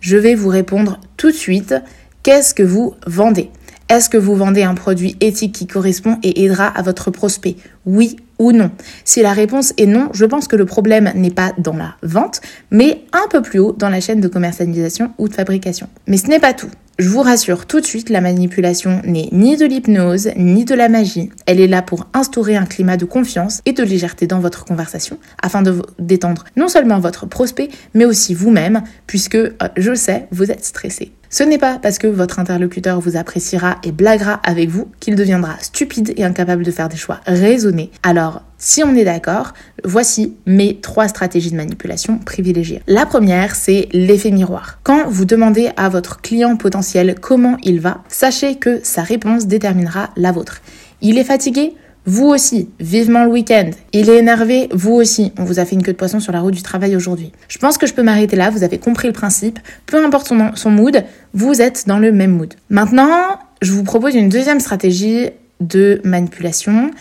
Je 0.00 0.16
vais 0.16 0.34
vous 0.34 0.48
répondre 0.48 1.00
tout 1.16 1.30
de 1.30 1.36
suite, 1.36 1.74
qu'est-ce 2.22 2.54
que 2.54 2.62
vous 2.62 2.94
vendez? 3.06 3.50
Est-ce 3.88 4.10
que 4.10 4.18
vous 4.18 4.36
vendez 4.36 4.62
un 4.62 4.74
produit 4.74 5.16
éthique 5.20 5.54
qui 5.54 5.66
correspond 5.66 6.18
et 6.22 6.44
aidera 6.44 6.66
à 6.66 6.82
votre 6.82 7.10
prospect? 7.10 7.56
Oui 7.86 8.16
ou 8.38 8.52
non? 8.52 8.70
Si 9.04 9.22
la 9.22 9.32
réponse 9.32 9.72
est 9.78 9.86
non, 9.86 10.10
je 10.12 10.26
pense 10.26 10.46
que 10.46 10.56
le 10.56 10.66
problème 10.66 11.10
n'est 11.14 11.30
pas 11.30 11.54
dans 11.56 11.74
la 11.74 11.94
vente, 12.02 12.42
mais 12.70 13.02
un 13.12 13.26
peu 13.30 13.40
plus 13.40 13.58
haut 13.58 13.72
dans 13.72 13.88
la 13.88 14.00
chaîne 14.00 14.20
de 14.20 14.28
commercialisation 14.28 15.12
ou 15.16 15.28
de 15.28 15.34
fabrication. 15.34 15.88
Mais 16.06 16.18
ce 16.18 16.26
n'est 16.26 16.38
pas 16.38 16.52
tout. 16.52 16.70
Je 16.98 17.08
vous 17.08 17.22
rassure 17.22 17.64
tout 17.64 17.80
de 17.80 17.86
suite, 17.86 18.10
la 18.10 18.20
manipulation 18.20 19.00
n'est 19.04 19.28
ni 19.30 19.56
de 19.56 19.64
l'hypnose, 19.64 20.30
ni 20.36 20.64
de 20.64 20.74
la 20.74 20.88
magie. 20.88 21.30
Elle 21.46 21.60
est 21.60 21.68
là 21.68 21.80
pour 21.80 22.08
instaurer 22.12 22.56
un 22.56 22.66
climat 22.66 22.96
de 22.96 23.04
confiance 23.04 23.62
et 23.66 23.72
de 23.72 23.84
légèreté 23.84 24.26
dans 24.26 24.40
votre 24.40 24.64
conversation, 24.64 25.16
afin 25.40 25.62
de 25.62 25.80
détendre 25.98 26.44
non 26.56 26.68
seulement 26.68 26.98
votre 26.98 27.24
prospect, 27.24 27.68
mais 27.94 28.04
aussi 28.04 28.34
vous-même, 28.34 28.82
puisque, 29.06 29.36
euh, 29.36 29.52
je 29.76 29.90
le 29.90 29.96
sais, 29.96 30.26
vous 30.32 30.50
êtes 30.50 30.64
stressé. 30.64 31.12
Ce 31.30 31.42
n'est 31.42 31.58
pas 31.58 31.78
parce 31.78 31.98
que 31.98 32.06
votre 32.06 32.38
interlocuteur 32.38 33.00
vous 33.00 33.16
appréciera 33.16 33.78
et 33.82 33.92
blaguera 33.92 34.40
avec 34.44 34.70
vous 34.70 34.88
qu'il 34.98 35.14
deviendra 35.14 35.56
stupide 35.60 36.14
et 36.16 36.24
incapable 36.24 36.64
de 36.64 36.70
faire 36.70 36.88
des 36.88 36.96
choix 36.96 37.20
raisonnés. 37.26 37.90
Alors, 38.02 38.42
si 38.56 38.82
on 38.82 38.94
est 38.94 39.04
d'accord, 39.04 39.52
voici 39.84 40.34
mes 40.46 40.80
trois 40.80 41.06
stratégies 41.06 41.50
de 41.50 41.56
manipulation 41.56 42.18
privilégiées. 42.18 42.82
La 42.86 43.04
première, 43.04 43.54
c'est 43.54 43.88
l'effet 43.92 44.30
miroir. 44.30 44.78
Quand 44.82 45.06
vous 45.08 45.26
demandez 45.26 45.70
à 45.76 45.90
votre 45.90 46.22
client 46.22 46.56
potentiel 46.56 47.14
comment 47.20 47.58
il 47.62 47.80
va, 47.80 48.02
sachez 48.08 48.56
que 48.56 48.80
sa 48.82 49.02
réponse 49.02 49.46
déterminera 49.46 50.10
la 50.16 50.32
vôtre. 50.32 50.62
Il 51.02 51.18
est 51.18 51.24
fatigué 51.24 51.74
vous 52.08 52.28
aussi, 52.28 52.70
vivement 52.80 53.24
le 53.24 53.30
week-end. 53.30 53.68
Il 53.92 54.08
est 54.08 54.16
énervé, 54.16 54.70
vous 54.72 54.94
aussi. 54.94 55.30
On 55.38 55.44
vous 55.44 55.58
a 55.58 55.66
fait 55.66 55.74
une 55.74 55.82
queue 55.82 55.92
de 55.92 55.96
poisson 55.98 56.20
sur 56.20 56.32
la 56.32 56.40
route 56.40 56.54
du 56.54 56.62
travail 56.62 56.96
aujourd'hui. 56.96 57.32
Je 57.48 57.58
pense 57.58 57.76
que 57.76 57.86
je 57.86 57.92
peux 57.92 58.02
m'arrêter 58.02 58.34
là, 58.34 58.48
vous 58.48 58.62
avez 58.62 58.78
compris 58.78 59.08
le 59.08 59.12
principe. 59.12 59.58
Peu 59.84 60.02
importe 60.02 60.26
son, 60.26 60.70
mood, 60.70 61.04
vous 61.34 61.60
êtes 61.60 61.86
dans 61.86 61.98
le 61.98 62.10
même 62.10 62.30
mood. 62.30 62.54
Maintenant, 62.70 63.38
je 63.60 63.72
vous 63.72 63.84
propose 63.84 64.14
une 64.14 64.30
deuxième 64.30 64.58
stratégie 64.58 65.28
de 65.60 66.00
manipulation. 66.02 66.92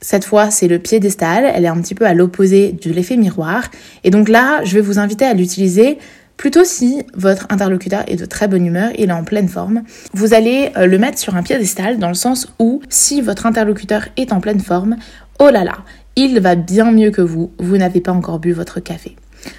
Cette 0.00 0.24
fois, 0.24 0.50
c'est 0.50 0.68
le 0.68 0.78
piédestal. 0.78 1.44
Elle 1.54 1.66
est 1.66 1.68
un 1.68 1.80
petit 1.82 1.94
peu 1.94 2.06
à 2.06 2.14
l'opposé 2.14 2.72
de 2.72 2.90
l'effet 2.90 3.18
miroir. 3.18 3.70
Et 4.02 4.10
donc 4.10 4.30
là, 4.30 4.64
je 4.64 4.74
vais 4.76 4.80
vous 4.80 4.98
inviter 4.98 5.26
à 5.26 5.34
l'utiliser 5.34 5.98
plutôt 6.36 6.64
si 6.64 7.02
votre 7.14 7.46
interlocuteur 7.50 8.04
est 8.06 8.16
de 8.16 8.24
très 8.24 8.48
bonne 8.48 8.66
humeur, 8.66 8.90
il 8.98 9.10
est 9.10 9.12
en 9.12 9.24
pleine 9.24 9.48
forme. 9.48 9.82
Vous 10.12 10.34
allez 10.34 10.70
euh, 10.76 10.86
le 10.86 10.98
mettre 10.98 11.18
sur 11.18 11.36
un 11.36 11.42
piédestal 11.42 11.98
dans 11.98 12.08
le 12.08 12.14
sens 12.14 12.52
où 12.58 12.82
si 12.88 13.20
votre 13.20 13.46
interlocuteur 13.46 14.06
est 14.16 14.32
en 14.32 14.40
pleine 14.40 14.60
forme, 14.60 14.96
oh 15.38 15.50
là 15.50 15.64
là, 15.64 15.78
il 16.16 16.40
va 16.40 16.54
bien 16.54 16.92
mieux 16.92 17.10
que 17.10 17.22
vous, 17.22 17.52
vous 17.58 17.76
n'avez 17.76 18.00
pas 18.00 18.12
encore 18.12 18.38
bu 18.38 18.52
votre 18.52 18.80
café. 18.80 19.16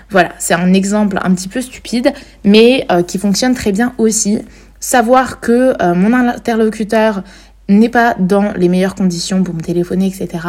Voilà, 0.10 0.30
c'est 0.40 0.54
un 0.54 0.74
exemple 0.74 1.20
un 1.24 1.34
petit 1.34 1.48
peu 1.48 1.62
stupide, 1.62 2.12
mais 2.44 2.86
euh, 2.92 3.04
qui 3.04 3.18
fonctionne 3.18 3.54
très 3.54 3.72
bien 3.72 3.94
aussi. 3.98 4.40
Savoir 4.80 5.40
que 5.40 5.74
euh, 5.82 5.94
mon 5.96 6.14
interlocuteur 6.14 7.24
n'est 7.68 7.90
pas 7.90 8.16
dans 8.20 8.54
les 8.56 8.70
meilleures 8.70 8.96
conditions 8.96 9.44
pour 9.44 9.56
me 9.56 9.62
téléphoner, 9.62 10.08
etc., 10.08 10.44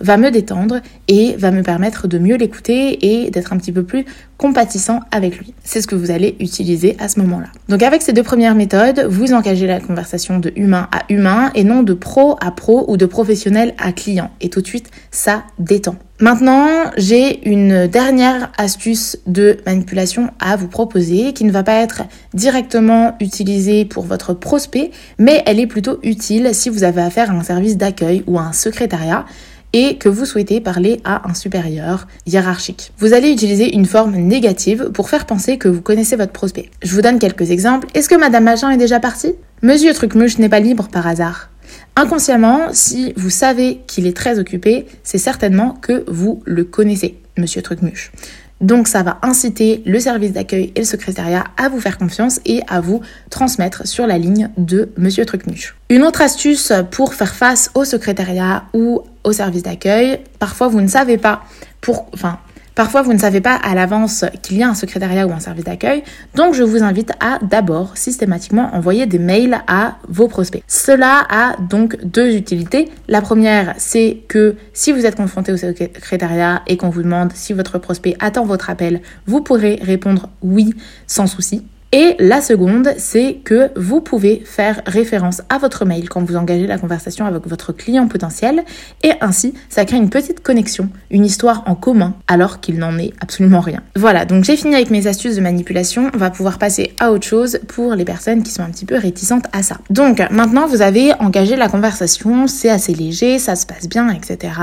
va 0.00 0.16
me 0.16 0.30
détendre 0.30 0.80
et 1.08 1.36
va 1.36 1.50
me 1.50 1.62
permettre 1.62 2.08
de 2.08 2.18
mieux 2.18 2.36
l'écouter 2.36 3.24
et 3.24 3.30
d'être 3.30 3.52
un 3.52 3.58
petit 3.58 3.72
peu 3.72 3.82
plus 3.82 4.06
compatissant 4.42 4.98
avec 5.12 5.38
lui. 5.38 5.54
C'est 5.62 5.80
ce 5.80 5.86
que 5.86 5.94
vous 5.94 6.10
allez 6.10 6.34
utiliser 6.40 6.96
à 6.98 7.06
ce 7.06 7.20
moment-là. 7.20 7.46
Donc 7.68 7.80
avec 7.84 8.02
ces 8.02 8.12
deux 8.12 8.24
premières 8.24 8.56
méthodes, 8.56 9.06
vous 9.08 9.34
engagez 9.34 9.68
la 9.68 9.78
conversation 9.78 10.40
de 10.40 10.52
humain 10.56 10.88
à 10.90 11.04
humain 11.10 11.52
et 11.54 11.62
non 11.62 11.84
de 11.84 11.94
pro 11.94 12.34
à 12.40 12.50
pro 12.50 12.84
ou 12.88 12.96
de 12.96 13.06
professionnel 13.06 13.72
à 13.78 13.92
client. 13.92 14.32
Et 14.40 14.48
tout 14.48 14.60
de 14.60 14.66
suite, 14.66 14.90
ça 15.12 15.44
détend. 15.60 15.94
Maintenant, 16.18 16.68
j'ai 16.96 17.48
une 17.48 17.86
dernière 17.86 18.50
astuce 18.58 19.16
de 19.28 19.58
manipulation 19.64 20.30
à 20.40 20.56
vous 20.56 20.68
proposer 20.68 21.32
qui 21.32 21.44
ne 21.44 21.52
va 21.52 21.62
pas 21.62 21.80
être 21.80 22.02
directement 22.34 23.14
utilisée 23.20 23.84
pour 23.84 24.04
votre 24.04 24.34
prospect, 24.34 24.90
mais 25.18 25.44
elle 25.46 25.60
est 25.60 25.68
plutôt 25.68 26.00
utile 26.02 26.50
si 26.52 26.68
vous 26.68 26.82
avez 26.82 27.02
affaire 27.02 27.30
à 27.30 27.34
un 27.34 27.44
service 27.44 27.76
d'accueil 27.76 28.24
ou 28.26 28.38
à 28.40 28.42
un 28.42 28.52
secrétariat 28.52 29.24
et 29.72 29.96
que 29.96 30.08
vous 30.08 30.24
souhaitez 30.24 30.60
parler 30.60 31.00
à 31.04 31.28
un 31.28 31.34
supérieur 31.34 32.06
hiérarchique. 32.26 32.92
Vous 32.98 33.14
allez 33.14 33.30
utiliser 33.30 33.74
une 33.74 33.86
forme 33.86 34.16
négative 34.16 34.90
pour 34.92 35.08
faire 35.08 35.26
penser 35.26 35.58
que 35.58 35.68
vous 35.68 35.80
connaissez 35.80 36.16
votre 36.16 36.32
prospect. 36.32 36.70
Je 36.82 36.94
vous 36.94 37.02
donne 37.02 37.18
quelques 37.18 37.50
exemples. 37.50 37.88
Est-ce 37.94 38.08
que 38.08 38.14
Madame 38.14 38.44
Machin 38.44 38.70
est 38.70 38.76
déjà 38.76 39.00
partie? 39.00 39.34
Monsieur 39.62 39.94
Trucmuche 39.94 40.38
n'est 40.38 40.48
pas 40.48 40.60
libre 40.60 40.88
par 40.88 41.06
hasard. 41.06 41.48
Inconsciemment, 41.96 42.68
si 42.72 43.12
vous 43.16 43.30
savez 43.30 43.80
qu'il 43.86 44.06
est 44.06 44.16
très 44.16 44.38
occupé, 44.38 44.86
c'est 45.04 45.18
certainement 45.18 45.74
que 45.80 46.04
vous 46.08 46.42
le 46.44 46.64
connaissez, 46.64 47.18
Monsieur 47.38 47.62
Trucmuche. 47.62 48.12
Donc 48.60 48.86
ça 48.86 49.02
va 49.02 49.18
inciter 49.22 49.82
le 49.84 49.98
service 49.98 50.32
d'accueil 50.32 50.72
et 50.76 50.80
le 50.80 50.86
secrétariat 50.86 51.44
à 51.56 51.68
vous 51.68 51.80
faire 51.80 51.98
confiance 51.98 52.40
et 52.46 52.62
à 52.68 52.80
vous 52.80 53.00
transmettre 53.28 53.86
sur 53.86 54.06
la 54.06 54.18
ligne 54.18 54.50
de 54.56 54.90
Monsieur 54.96 55.26
Trucmuche. 55.26 55.74
Une 55.90 56.02
autre 56.02 56.22
astuce 56.22 56.72
pour 56.92 57.14
faire 57.14 57.34
face 57.34 57.70
au 57.74 57.84
secrétariat 57.84 58.64
ou 58.72 59.02
au 59.24 59.32
service 59.32 59.62
d'accueil, 59.62 60.20
parfois 60.38 60.68
vous 60.68 60.80
ne 60.80 60.88
savez 60.88 61.18
pas 61.18 61.42
pour, 61.80 62.06
enfin, 62.14 62.38
Parfois, 62.74 63.02
vous 63.02 63.12
ne 63.12 63.18
savez 63.18 63.42
pas 63.42 63.54
à 63.54 63.74
l'avance 63.74 64.24
qu'il 64.40 64.56
y 64.56 64.62
a 64.62 64.68
un 64.68 64.74
secrétariat 64.74 65.26
ou 65.26 65.32
un 65.32 65.40
service 65.40 65.64
d'accueil, 65.64 66.02
donc 66.34 66.54
je 66.54 66.62
vous 66.62 66.82
invite 66.82 67.12
à 67.20 67.38
d'abord 67.42 67.98
systématiquement 67.98 68.74
envoyer 68.74 69.04
des 69.04 69.18
mails 69.18 69.60
à 69.66 69.96
vos 70.08 70.26
prospects. 70.26 70.62
Cela 70.66 71.26
a 71.28 71.56
donc 71.58 72.02
deux 72.02 72.34
utilités. 72.34 72.88
La 73.08 73.20
première, 73.20 73.74
c'est 73.76 74.22
que 74.26 74.56
si 74.72 74.92
vous 74.92 75.04
êtes 75.04 75.16
confronté 75.16 75.52
au 75.52 75.58
secrétariat 75.58 76.62
et 76.66 76.78
qu'on 76.78 76.88
vous 76.88 77.02
demande 77.02 77.32
si 77.34 77.52
votre 77.52 77.78
prospect 77.78 78.16
attend 78.20 78.46
votre 78.46 78.70
appel, 78.70 79.02
vous 79.26 79.42
pourrez 79.42 79.78
répondre 79.82 80.30
oui 80.40 80.74
sans 81.06 81.26
souci. 81.26 81.62
Et 81.94 82.16
la 82.18 82.40
seconde, 82.40 82.94
c'est 82.96 83.40
que 83.44 83.70
vous 83.76 84.00
pouvez 84.00 84.42
faire 84.46 84.80
référence 84.86 85.42
à 85.50 85.58
votre 85.58 85.84
mail 85.84 86.08
quand 86.08 86.24
vous 86.24 86.36
engagez 86.36 86.66
la 86.66 86.78
conversation 86.78 87.26
avec 87.26 87.46
votre 87.46 87.74
client 87.74 88.08
potentiel 88.08 88.64
et 89.02 89.12
ainsi 89.20 89.52
ça 89.68 89.84
crée 89.84 89.98
une 89.98 90.08
petite 90.08 90.42
connexion, 90.42 90.88
une 91.10 91.26
histoire 91.26 91.64
en 91.66 91.74
commun 91.74 92.14
alors 92.28 92.60
qu'il 92.60 92.78
n'en 92.78 92.98
est 92.98 93.12
absolument 93.20 93.60
rien. 93.60 93.82
Voilà, 93.94 94.24
donc 94.24 94.44
j'ai 94.44 94.56
fini 94.56 94.74
avec 94.74 94.90
mes 94.90 95.06
astuces 95.06 95.36
de 95.36 95.42
manipulation, 95.42 96.10
on 96.14 96.16
va 96.16 96.30
pouvoir 96.30 96.58
passer 96.58 96.94
à 96.98 97.12
autre 97.12 97.26
chose 97.26 97.60
pour 97.68 97.94
les 97.94 98.06
personnes 98.06 98.42
qui 98.42 98.52
sont 98.52 98.62
un 98.62 98.70
petit 98.70 98.86
peu 98.86 98.96
réticentes 98.96 99.44
à 99.52 99.62
ça. 99.62 99.76
Donc 99.90 100.22
maintenant 100.30 100.66
vous 100.66 100.80
avez 100.80 101.12
engagé 101.20 101.56
la 101.56 101.68
conversation, 101.68 102.46
c'est 102.46 102.70
assez 102.70 102.94
léger, 102.94 103.38
ça 103.38 103.54
se 103.54 103.66
passe 103.66 103.86
bien, 103.86 104.08
etc. 104.08 104.54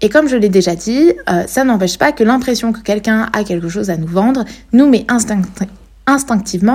Et 0.00 0.08
comme 0.08 0.28
je 0.28 0.34
l'ai 0.34 0.48
déjà 0.48 0.74
dit, 0.74 1.12
euh, 1.30 1.44
ça 1.46 1.62
n'empêche 1.62 1.98
pas 1.98 2.10
que 2.10 2.24
l'impression 2.24 2.72
que 2.72 2.80
quelqu'un 2.80 3.28
a 3.32 3.44
quelque 3.44 3.68
chose 3.68 3.90
à 3.90 3.96
nous 3.96 4.08
vendre 4.08 4.44
nous 4.72 4.88
met 4.88 5.04
instinctivement 5.08 5.68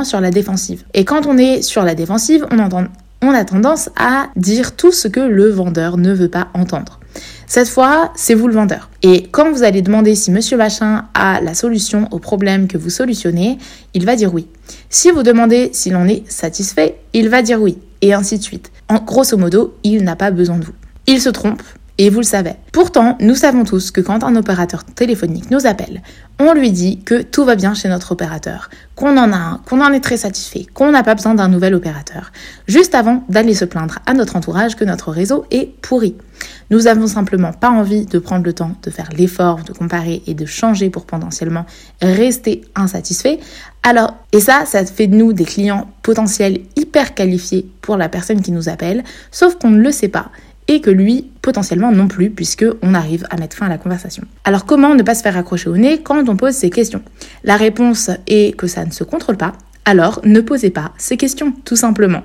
sur 0.04 0.22
la 0.22 0.32
défensive. 0.32 0.84
Et 0.94 1.06
quand 1.06 1.26
on 1.26 1.38
est 1.38 1.62
sur 1.62 1.84
la 1.84 1.96
défensive, 1.96 2.46
on, 2.52 2.60
entend, 2.60 2.86
on 3.22 3.32
a 3.32 3.46
tendance 3.46 3.90
à 3.96 4.30
dire 4.36 4.76
tout 4.76 4.92
ce 4.92 5.08
que 5.08 5.20
le 5.20 5.50
vendeur 5.50 5.98
ne 5.98 6.14
veut 6.14 6.30
pas 6.30 6.48
entendre. 6.54 7.00
Cette 7.48 7.68
fois, 7.68 8.12
c'est 8.16 8.36
vous 8.36 8.48
le 8.48 8.54
vendeur. 8.54 8.90
Et 9.02 9.28
quand 9.32 9.52
vous 9.52 9.64
allez 9.64 9.82
demander 9.82 10.14
si 10.16 10.30
monsieur 10.30 10.56
machin 10.56 11.06
a 11.16 11.42
la 11.42 11.56
solution 11.56 12.08
au 12.12 12.20
problème 12.20 12.68
que 12.68 12.78
vous 12.78 12.92
solutionnez, 12.92 13.58
il 13.96 14.06
va 14.06 14.16
dire 14.16 14.34
oui. 14.34 14.48
Si 14.90 15.10
vous 15.10 15.24
demandez 15.24 15.72
s'il 15.74 15.96
en 15.96 16.08
est 16.08 16.30
satisfait, 16.32 17.00
il 17.14 17.30
va 17.30 17.42
dire 17.42 17.60
oui. 17.60 17.78
Et 18.02 18.14
ainsi 18.14 18.38
de 18.38 18.44
suite. 18.44 18.72
En 18.88 19.00
grosso 19.00 19.36
modo, 19.36 19.76
il 19.84 20.04
n'a 20.04 20.16
pas 20.16 20.32
besoin 20.32 20.58
de 20.58 20.66
vous. 20.66 20.76
Il 21.08 21.20
se 21.20 21.30
trompe, 21.30 21.64
et 22.00 22.10
vous 22.10 22.20
le 22.20 22.26
savez. 22.26 22.54
Pourtant, 22.72 23.18
nous 23.20 23.36
savons 23.36 23.66
tous 23.66 23.92
que 23.92 24.00
quand 24.00 24.24
un 24.24 24.38
opérateur 24.38 24.86
téléphonique 24.86 25.52
nous 25.52 25.68
appelle, 25.68 26.02
on 26.40 26.54
lui 26.54 26.72
dit 26.72 27.04
que 27.04 27.22
tout 27.22 27.44
va 27.44 27.56
bien 27.56 27.74
chez 27.74 27.90
notre 27.90 28.14
opérateur, 28.14 28.70
qu'on 28.96 29.18
en 29.18 29.34
a 29.34 29.38
un, 29.38 29.62
qu'on 29.70 29.82
en 29.82 29.92
est 29.92 30.00
très 30.00 30.16
satisfait, 30.16 30.66
qu'on 30.74 30.92
n'a 30.92 31.04
pas 31.04 31.14
besoin 31.14 31.36
d'un 31.36 31.50
nouvel 31.50 31.76
opérateur, 31.76 32.32
juste 32.68 32.96
avant 32.96 33.26
d'aller 33.28 33.54
se 33.54 33.66
plaindre 33.66 34.00
à 34.06 34.14
notre 34.14 34.38
entourage 34.38 34.78
que 34.78 34.86
notre 34.86 35.12
réseau 35.12 35.46
est 35.52 35.74
pourri. 35.82 36.16
Nous 36.70 36.88
avons 36.88 37.08
simplement 37.08 37.52
pas 37.52 37.70
envie 37.70 38.06
de 38.06 38.18
prendre 38.18 38.46
le 38.46 38.54
temps 38.54 38.72
de 38.82 38.90
faire 38.90 39.10
l'effort 39.18 39.64
de 39.66 39.74
comparer 39.74 40.24
et 40.26 40.34
de 40.34 40.46
changer 40.46 40.90
pour 40.90 41.06
potentiellement 41.06 41.66
rester 42.02 42.62
insatisfait. 42.76 43.40
Alors, 43.84 44.16
et 44.32 44.40
ça, 44.40 44.64
ça 44.66 44.86
fait 44.86 45.08
de 45.08 45.16
nous 45.16 45.34
des 45.34 45.44
clients 45.44 45.90
potentiels 46.02 46.62
hyper 46.78 47.14
qualifiés 47.14 47.70
pour 47.82 47.98
la 47.98 48.08
personne 48.08 48.42
qui 48.42 48.54
nous 48.54 48.70
appelle, 48.70 49.04
sauf 49.32 49.56
qu'on 49.56 49.72
ne 49.72 49.82
le 49.82 49.92
sait 49.92 50.08
pas 50.08 50.30
et 50.70 50.82
que 50.82 50.92
lui 50.92 51.26
potentiellement 51.42 51.92
non 51.92 52.08
plus 52.08 52.30
puisque 52.30 52.66
on 52.84 52.94
arrive 52.94 53.26
à 53.32 53.38
mettre 53.38 53.58
fin 53.58 53.66
à 53.66 53.70
la 53.70 53.80
conversation. 53.80 54.24
Alors 54.46 54.66
comment 54.66 54.94
ne 54.94 55.04
pas 55.04 55.16
se 55.16 55.24
faire 55.24 55.36
accrocher 55.36 55.68
au 55.68 55.76
nez 55.76 56.00
quand 56.02 56.30
on 56.30 56.38
pose 56.38 56.54
ces 56.54 56.70
questions? 56.70 57.02
La 57.44 57.58
réponse 57.58 58.12
est 58.28 58.56
que 58.56 58.68
ça 58.68 58.86
ne 58.86 58.92
se 58.92 59.04
contrôle 59.04 59.36
pas. 59.36 59.54
Alors 59.84 60.22
ne 60.24 60.40
posez 60.40 60.70
pas 60.70 60.94
ces 61.00 61.18
questions 61.18 61.54
tout 61.66 61.76
simplement. 61.76 62.22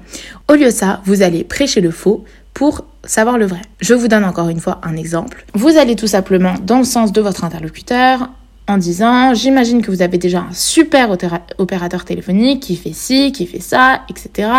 Au 0.49 0.55
lieu 0.55 0.67
de 0.67 0.71
ça, 0.71 1.01
vous 1.07 1.23
allez 1.23 1.43
prêcher 1.43 1.81
le 1.81 1.91
faux 1.91 2.25
pour 2.53 2.85
savoir 3.03 3.39
le 3.39 3.47
vrai. 3.47 3.63
Je 3.81 3.95
vous 3.95 4.09
donne 4.09 4.25
encore 4.25 4.51
une 4.51 4.61
fois 4.61 4.79
un 4.83 4.95
exemple. 4.95 5.47
Vous 5.55 5.79
allez 5.79 5.97
tout 5.97 6.07
simplement 6.07 6.55
dans 6.63 6.79
le 6.79 6.85
sens 6.85 7.13
de 7.13 7.23
votre 7.23 7.45
interlocuteur 7.45 8.29
en 8.69 8.77
disant 8.77 9.33
j'imagine 9.33 9.81
que 9.81 9.91
vous 9.91 10.03
avez 10.03 10.19
déjà 10.19 10.41
un 10.41 10.53
super 10.53 11.17
opérateur 11.57 12.05
téléphonique 12.05 12.63
qui 12.63 12.77
fait 12.77 12.93
ci, 12.93 13.33
qui 13.33 13.47
fait 13.47 13.61
ça, 13.61 14.03
etc. 14.11 14.51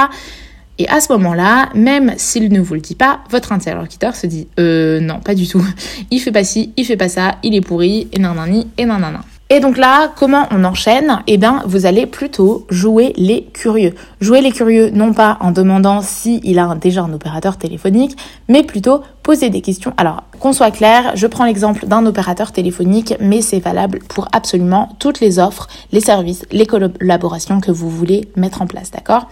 Et 0.78 0.88
à 0.90 1.00
ce 1.00 1.12
moment-là, 1.14 1.70
même 1.74 2.14
s'il 2.18 2.52
ne 2.52 2.60
vous 2.60 2.74
le 2.74 2.82
dit 2.82 2.96
pas, 2.96 3.20
votre 3.30 3.52
interlocuteur 3.54 4.16
se 4.16 4.28
dit 4.28 4.48
euh 4.60 5.00
non, 5.00 5.20
pas 5.20 5.36
du 5.36 5.48
tout. 5.48 5.64
Il 6.12 6.20
fait 6.20 6.32
pas 6.32 6.44
ci, 6.44 6.74
il 6.78 6.86
fait 6.86 6.98
pas 6.98 7.10
ça, 7.10 7.36
il 7.44 7.56
est 7.56 7.62
pourri, 7.62 8.08
et 8.12 8.20
nanani, 8.20 8.68
et 8.78 8.86
nanana. 8.86 9.22
Et 9.52 9.60
donc 9.60 9.78
là, 9.78 10.12
comment 10.16 10.48
on 10.50 10.64
enchaîne? 10.64 11.22
Eh 11.28 11.38
bien, 11.38 11.62
vous 11.68 11.86
allez 11.86 12.08
plutôt 12.08 12.66
jouer 12.72 13.14
les 13.16 13.44
curieux. 13.44 13.94
Jouer 14.20 14.42
les 14.42 14.52
curieux, 14.52 14.90
non 14.90 15.14
pas 15.14 15.38
en 15.40 15.52
demandant 15.52 16.02
s'il 16.02 16.44
il 16.44 16.58
a 16.58 16.74
déjà 16.74 17.04
un 17.04 17.14
opérateur 17.14 17.58
téléphonique, 17.58 18.18
mais 18.50 18.64
plutôt 18.64 19.02
poser 19.22 19.52
des 19.52 19.62
questions. 19.62 19.94
Alors, 19.98 20.24
qu'on 20.40 20.52
soit 20.52 20.72
clair, 20.72 21.12
je 21.14 21.28
prends 21.28 21.46
l'exemple 21.46 21.86
d'un 21.86 22.08
opérateur 22.08 22.52
téléphonique, 22.52 23.14
mais 23.20 23.44
c'est 23.44 23.60
valable 23.60 24.00
pour 24.08 24.28
absolument 24.32 24.90
toutes 24.98 25.20
les 25.20 25.38
offres, 25.38 25.68
les 25.92 26.02
services, 26.02 26.44
les 26.52 26.66
collaborations 26.66 27.62
que 27.62 27.72
vous 27.72 27.90
voulez 27.90 28.28
mettre 28.36 28.64
en 28.64 28.68
place, 28.68 28.90
d'accord? 28.90 29.30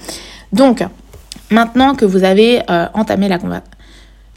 Donc, 0.51 0.85
Maintenant 1.51 1.95
que 1.95 2.05
vous 2.05 2.23
avez 2.23 2.61
euh, 2.69 2.87
entamé 2.93 3.27
la 3.27 3.37
conversation, 3.37 3.71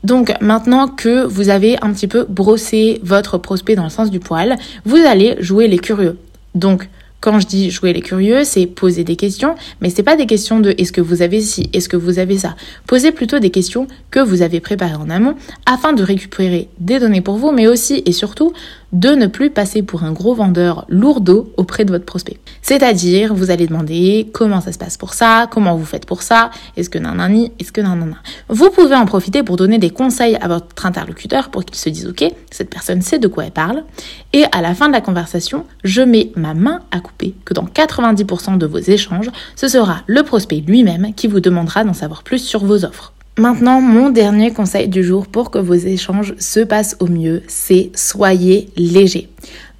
donc 0.04 0.32
maintenant 0.40 0.88
que 0.88 1.24
vous 1.24 1.48
avez 1.48 1.76
un 1.82 1.92
petit 1.92 2.06
peu 2.06 2.26
brossé 2.28 3.00
votre 3.02 3.38
prospect 3.38 3.74
dans 3.74 3.84
le 3.84 3.90
sens 3.90 4.10
du 4.10 4.20
poil, 4.20 4.56
vous 4.84 4.98
allez 4.98 5.36
jouer 5.40 5.66
les 5.66 5.78
curieux. 5.78 6.16
Donc 6.54 6.88
quand 7.20 7.40
je 7.40 7.46
dis 7.46 7.70
jouer 7.70 7.92
les 7.92 8.02
curieux, 8.02 8.44
c'est 8.44 8.66
poser 8.66 9.02
des 9.02 9.16
questions, 9.16 9.56
mais 9.80 9.90
c'est 9.90 10.04
pas 10.04 10.14
des 10.16 10.26
questions 10.26 10.60
de 10.60 10.74
est-ce 10.78 10.92
que 10.92 11.00
vous 11.00 11.22
avez 11.22 11.40
ci, 11.40 11.68
est-ce 11.72 11.88
que 11.88 11.96
vous 11.96 12.20
avez 12.20 12.38
ça. 12.38 12.54
Posez 12.86 13.10
plutôt 13.10 13.40
des 13.40 13.50
questions 13.50 13.88
que 14.12 14.20
vous 14.20 14.42
avez 14.42 14.60
préparées 14.60 14.94
en 14.94 15.10
amont 15.10 15.34
afin 15.64 15.92
de 15.92 16.04
récupérer 16.04 16.68
des 16.78 17.00
données 17.00 17.22
pour 17.22 17.36
vous, 17.36 17.50
mais 17.50 17.66
aussi 17.66 18.02
et 18.06 18.12
surtout 18.12 18.52
de 18.93 19.11
ne 19.11 19.26
plus 19.26 19.50
passer 19.50 19.83
pour 19.83 20.05
un 20.05 20.12
gros 20.12 20.35
vendeur 20.35 20.85
lourdeau 20.88 21.52
auprès 21.57 21.85
de 21.85 21.90
votre 21.90 22.05
prospect. 22.05 22.38
C'est-à-dire, 22.62 23.35
vous 23.35 23.50
allez 23.50 23.66
demander 23.66 24.28
comment 24.33 24.61
ça 24.61 24.73
se 24.73 24.78
passe 24.78 24.97
pour 24.97 25.14
ça, 25.14 25.49
comment 25.50 25.76
vous 25.76 25.85
faites 25.85 26.07
pour 26.07 26.23
ça, 26.23 26.50
est-ce 26.76 26.90
que 26.90 26.99
nanani, 26.99 27.52
est-ce 27.59 27.73
que 27.73 27.81
nanana. 27.81 28.16
Vous 28.49 28.71
pouvez 28.71 28.95
en 28.95 29.07
profiter 29.07 29.43
pour 29.43 29.57
donner 29.57 29.78
des 29.78 29.90
conseils 29.90 30.37
à 30.37 30.49
votre 30.49 30.87
interlocuteur 30.87 31.50
pour 31.50 31.64
qu'il 31.64 31.76
se 31.76 31.88
dise, 31.88 32.07
ok, 32.07 32.25
cette 32.50 32.71
personne 32.71 33.02
sait 33.02 33.19
de 33.19 33.28
quoi 33.28 33.45
elle 33.45 33.52
parle. 33.52 33.85
Et 34.33 34.45
à 34.52 34.61
la 34.61 34.75
fin 34.75 34.88
de 34.88 34.93
la 34.93 35.00
conversation, 35.00 35.64
je 35.85 36.02
mets 36.02 36.31
ma 36.37 36.55
main 36.55 36.81
à 36.90 37.00
couper 37.00 37.35
que 37.45 37.55
dans 37.55 37.64
90% 37.64 38.59
de 38.59 38.66
vos 38.66 38.78
échanges, 38.78 39.31
ce 39.57 39.69
sera 39.69 40.02
le 40.07 40.23
prospect 40.23 40.62
lui-même 40.66 41.14
qui 41.14 41.26
vous 41.26 41.40
demandera 41.40 41.85
d'en 41.85 41.95
savoir 41.95 42.23
plus 42.23 42.38
sur 42.38 42.64
vos 42.64 42.85
offres. 42.85 43.12
Maintenant, 43.38 43.83
mon 43.83 44.09
dernier 44.09 44.50
conseil 44.50 44.88
du 44.88 45.05
jour 45.05 45.26
pour 45.26 45.50
que 45.50 45.59
vos 45.59 45.75
échanges 45.75 46.35
se 46.38 46.61
passent 46.61 46.97
au 47.00 47.07
mieux, 47.07 47.43
c'est 47.49 47.90
soyez 47.95 48.71
léger. 48.78 49.28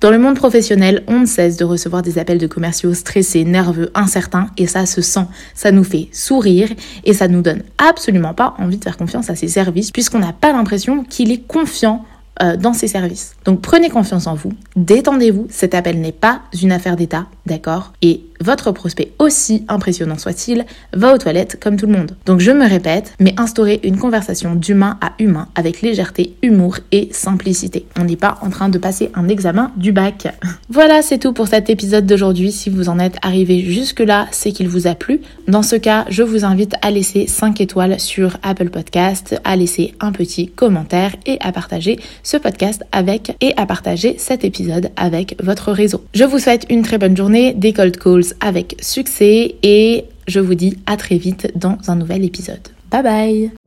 Dans 0.03 0.11
le 0.11 0.19
monde 0.19 0.37
professionnel, 0.37 1.03
on 1.07 1.21
ne 1.21 1.25
cesse 1.25 1.57
de 1.57 1.65
recevoir 1.65 2.03
des 2.03 2.19
appels 2.19 2.37
de 2.37 2.47
commerciaux 2.47 2.93
stressés, 2.93 3.47
nerveux, 3.47 3.91
incertains, 3.95 4.51
et 4.59 4.67
ça 4.67 4.85
se 4.85 5.01
sent, 5.01 5.25
ça 5.55 5.73
nous 5.73 5.85
fait 5.85 6.09
sourire, 6.13 6.69
et 7.05 7.15
ça 7.15 7.29
nous 7.29 7.41
donne 7.41 7.63
absolument 7.79 8.35
pas 8.35 8.55
envie 8.59 8.77
de 8.77 8.85
faire 8.85 8.99
confiance 8.99 9.31
à 9.31 9.37
ces 9.37 9.49
services, 9.49 9.91
puisqu'on 9.91 10.19
n'a 10.19 10.35
pas 10.35 10.53
l'impression 10.53 11.03
qu'il 11.03 11.33
est 11.33 11.47
confiant 11.47 12.05
euh, 12.43 12.57
dans 12.57 12.73
ses 12.73 12.89
services. 12.89 13.35
Donc 13.45 13.61
prenez 13.61 13.91
confiance 13.91 14.27
en 14.27 14.35
vous, 14.35 14.53
détendez-vous, 14.77 15.47
cet 15.51 15.75
appel 15.75 16.01
n'est 16.01 16.13
pas 16.13 16.43
une 16.63 16.73
affaire 16.73 16.97
d'État, 16.97 17.27
d'accord? 17.47 17.93
Et 18.03 18.23
votre 18.41 18.73
prospect, 18.73 19.13
aussi 19.19 19.65
impressionnant 19.69 20.19
soit-il, 20.19 20.67
va 20.93 21.15
aux 21.15 21.19
toilettes 21.19 21.59
comme 21.61 21.77
tout 21.77 21.87
le 21.87 21.93
monde. 21.93 22.17
Donc 22.27 22.41
je 22.41 22.51
me 22.51 22.69
répète, 22.69 23.15
mais 23.21 23.35
instaurez 23.39 23.81
une 23.83 23.99
conversation 23.99 24.55
d'humain 24.55 24.99
à 25.01 25.13
humain 25.19 25.49
avec 25.55 25.83
légèreté, 25.83 26.37
humour 26.43 26.79
et 26.93 27.09
simplicité. 27.13 27.87
On 27.99 28.05
n'est 28.05 28.17
pas 28.17 28.39
en 28.43 28.51
train 28.51 28.69
de 28.69 28.79
passer 28.79 29.11
un 29.15 29.29
examen 29.29 29.73
du 29.77 29.93
bac. 29.93 30.29
voilà, 30.69 31.03
c'est 31.03 31.19
tout 31.19 31.33
pour 31.33 31.49
cet 31.49 31.71
épisode 31.71 32.07
d'aujourd'hui. 32.07 32.53
Si 32.53 32.71
vous 32.71 32.89
en 32.89 32.99
êtes 32.99 33.17
arrivé 33.23 33.63
jusque-là, 33.63 34.27
c'est 34.31 34.53
qu'il 34.53 34.69
vous 34.69 34.87
a 34.87 34.95
plu. 34.95 35.21
Dans 35.49 35.63
ce 35.63 35.77
cas, 35.77 36.05
je 36.09 36.23
vous 36.23 36.45
invite 36.45 36.75
à 36.83 36.91
laisser 36.91 37.27
5 37.27 37.61
étoiles 37.61 37.99
sur 37.99 38.37
Apple 38.43 38.71
Podcast, 38.71 39.41
à 39.45 39.57
laisser 39.57 39.95
un 40.01 40.13
petit 40.13 40.49
commentaire 40.49 41.17
et 41.25 41.39
à 41.41 41.53
partager 41.53 41.99
ce 42.27 42.37
podcast 42.37 42.83
avec 42.91 43.37
et 43.41 43.55
à 43.57 43.67
partager 43.67 44.17
cet 44.19 44.45
épisode 44.45 44.91
avec 44.97 45.37
votre 45.41 45.71
réseau. 45.71 46.05
Je 46.13 46.25
vous 46.25 46.41
souhaite 46.41 46.67
une 46.69 46.83
très 46.83 46.99
bonne 46.99 47.17
journée, 47.17 47.55
des 47.55 47.73
cold 47.73 47.97
calls 47.97 48.35
avec 48.41 48.77
succès 48.81 49.55
et 49.63 50.05
je 50.27 50.41
vous 50.41 50.57
dis 50.57 50.77
à 50.87 50.97
très 50.97 51.19
vite 51.19 51.53
dans 51.55 51.79
un 51.87 51.95
nouvel 51.95 52.25
épisode. 52.25 52.69
Bye 52.91 53.03
bye 53.03 53.66